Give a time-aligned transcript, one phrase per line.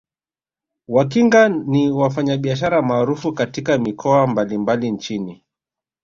[0.87, 5.43] Wakinga ni wafanyabiashara maarufu katika mikoa mbalimbali nchini